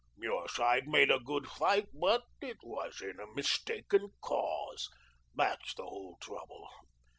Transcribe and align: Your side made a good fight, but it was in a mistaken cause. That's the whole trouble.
Your 0.17 0.47
side 0.47 0.87
made 0.87 1.11
a 1.11 1.19
good 1.19 1.45
fight, 1.47 1.85
but 1.93 2.23
it 2.41 2.57
was 2.63 3.01
in 3.01 3.19
a 3.19 3.31
mistaken 3.35 4.09
cause. 4.19 4.89
That's 5.35 5.75
the 5.75 5.83
whole 5.83 6.17
trouble. 6.19 6.67